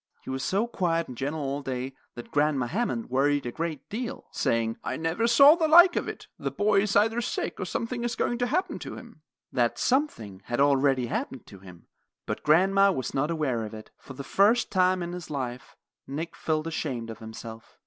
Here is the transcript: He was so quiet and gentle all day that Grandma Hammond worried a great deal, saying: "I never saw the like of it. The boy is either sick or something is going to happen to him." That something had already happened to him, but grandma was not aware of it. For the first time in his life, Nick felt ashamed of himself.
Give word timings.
He 0.23 0.31
was 0.31 0.41
so 0.43 0.65
quiet 0.65 1.07
and 1.07 1.15
gentle 1.15 1.41
all 1.41 1.61
day 1.61 1.93
that 2.15 2.31
Grandma 2.31 2.65
Hammond 2.65 3.11
worried 3.11 3.45
a 3.45 3.51
great 3.51 3.87
deal, 3.87 4.25
saying: 4.31 4.77
"I 4.83 4.97
never 4.97 5.27
saw 5.27 5.53
the 5.53 5.67
like 5.67 5.95
of 5.95 6.07
it. 6.07 6.25
The 6.39 6.49
boy 6.49 6.81
is 6.81 6.95
either 6.95 7.21
sick 7.21 7.59
or 7.59 7.65
something 7.65 8.03
is 8.03 8.15
going 8.15 8.39
to 8.39 8.47
happen 8.47 8.79
to 8.79 8.95
him." 8.95 9.21
That 9.51 9.77
something 9.77 10.41
had 10.45 10.59
already 10.59 11.05
happened 11.05 11.45
to 11.45 11.59
him, 11.59 11.85
but 12.25 12.41
grandma 12.41 12.91
was 12.91 13.13
not 13.13 13.29
aware 13.29 13.63
of 13.63 13.75
it. 13.75 13.91
For 13.99 14.13
the 14.13 14.23
first 14.23 14.71
time 14.71 15.03
in 15.03 15.13
his 15.13 15.29
life, 15.29 15.75
Nick 16.07 16.35
felt 16.35 16.65
ashamed 16.65 17.11
of 17.11 17.19
himself. 17.19 17.77